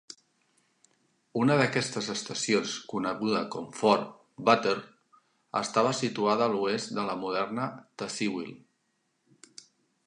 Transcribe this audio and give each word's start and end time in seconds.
Una 1.41 1.57
d'aquestes 1.59 2.07
estacions, 2.13 2.73
coneguda 2.93 3.41
com 3.57 3.67
Fort 3.81 4.09
Butler, 4.49 4.75
estava 5.63 5.93
situada 6.01 6.49
a 6.49 6.53
l'oest 6.57 6.97
de 7.01 7.07
la 7.11 7.19
moderna 7.27 7.71
Tazewell. 8.03 8.55